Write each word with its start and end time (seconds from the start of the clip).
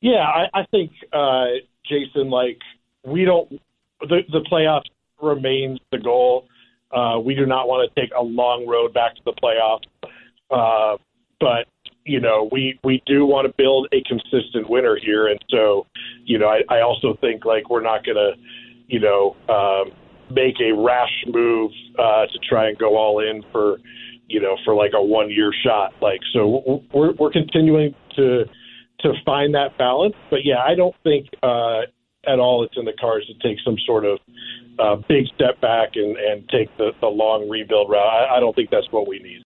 Yeah, 0.00 0.24
I, 0.24 0.60
I 0.60 0.66
think 0.70 0.92
uh, 1.12 1.46
Jason, 1.86 2.30
like 2.30 2.58
we 3.04 3.24
don't 3.24 3.60
the 4.00 4.20
the 4.30 4.46
playoffs 4.50 4.90
remains 5.20 5.80
the 5.90 5.98
goal. 5.98 6.46
Uh, 6.90 7.18
we 7.18 7.34
do 7.34 7.46
not 7.46 7.68
want 7.68 7.90
to 7.92 8.00
take 8.00 8.10
a 8.16 8.22
long 8.22 8.66
road 8.66 8.94
back 8.94 9.14
to 9.16 9.22
the 9.24 9.32
playoffs, 9.32 9.84
uh, 10.50 10.96
but 11.40 11.66
you 12.04 12.20
know 12.20 12.48
we 12.52 12.78
we 12.84 13.02
do 13.06 13.26
want 13.26 13.46
to 13.46 13.52
build 13.58 13.88
a 13.92 14.02
consistent 14.08 14.70
winner 14.70 14.96
here, 15.02 15.26
and 15.28 15.38
so 15.50 15.86
you 16.24 16.38
know 16.38 16.46
I, 16.48 16.62
I 16.68 16.80
also 16.80 17.16
think 17.20 17.44
like 17.44 17.68
we're 17.68 17.82
not 17.82 18.04
going 18.04 18.16
to 18.16 18.32
you 18.86 19.00
know 19.00 19.36
um, 19.48 19.90
make 20.30 20.54
a 20.60 20.72
rash 20.72 21.24
move 21.26 21.72
uh, 21.98 22.26
to 22.26 22.38
try 22.48 22.68
and 22.68 22.78
go 22.78 22.96
all 22.96 23.20
in 23.20 23.42
for 23.52 23.78
you 24.28 24.40
know 24.40 24.56
for 24.64 24.74
like 24.74 24.92
a 24.94 25.02
one 25.02 25.30
year 25.30 25.52
shot. 25.64 25.92
Like 26.00 26.20
so 26.32 26.82
we're 26.94 27.12
we're 27.14 27.32
continuing 27.32 27.94
to 28.16 28.44
to 29.00 29.12
find 29.24 29.54
that 29.54 29.78
balance, 29.78 30.16
but 30.30 30.44
yeah, 30.44 30.58
I 30.58 30.74
don't 30.74 30.94
think 31.04 31.28
uh, 31.42 31.82
at 32.26 32.38
all 32.38 32.64
it's 32.64 32.76
in 32.76 32.84
the 32.84 32.92
cards 33.00 33.26
to 33.26 33.34
take 33.48 33.58
some 33.64 33.76
sort 33.86 34.04
of 34.04 34.18
uh, 34.78 34.96
big 35.08 35.26
step 35.34 35.60
back 35.60 35.90
and, 35.94 36.16
and 36.16 36.48
take 36.48 36.74
the, 36.76 36.92
the 37.00 37.06
long 37.06 37.48
rebuild 37.48 37.90
route. 37.90 38.06
I, 38.06 38.36
I 38.36 38.40
don't 38.40 38.54
think 38.54 38.70
that's 38.70 38.90
what 38.90 39.08
we 39.08 39.18
need. 39.18 39.44